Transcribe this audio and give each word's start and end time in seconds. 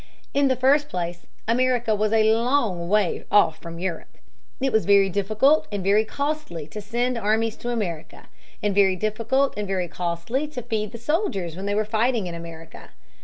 In 0.33 0.47
the 0.47 0.55
first 0.55 0.89
place, 0.89 1.27
America 1.47 1.93
was 1.93 2.11
a 2.11 2.33
long 2.33 2.89
way 2.89 3.23
off 3.31 3.59
from 3.59 3.77
Europe. 3.77 4.17
It 4.59 4.71
was 4.71 4.87
very 4.87 5.09
difficult 5.11 5.67
and 5.71 5.83
very 5.83 6.05
costly 6.05 6.65
to 6.69 6.81
send 6.81 7.19
armies 7.19 7.55
to 7.57 7.69
America, 7.69 8.27
and 8.63 8.73
very 8.73 8.95
difficult 8.95 9.53
and 9.55 9.67
very 9.67 9.87
costly 9.87 10.47
to 10.47 10.63
feed 10.63 10.91
the 10.91 10.97
soldiers 10.97 11.55
when 11.55 11.67
they 11.67 11.75
were 11.75 11.85
fighting 11.85 12.25
in 12.25 12.33
America. 12.33 12.89